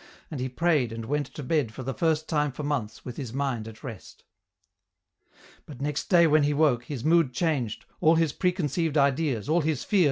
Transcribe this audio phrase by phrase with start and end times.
[0.31, 3.31] and he prayed and went to bed for the first time for months with his
[3.31, 4.23] mind at rest.
[5.67, 9.83] But nex da) when he woke, his mood changed, all his preconcei\ec ideas all his
[9.83, 9.99] fear?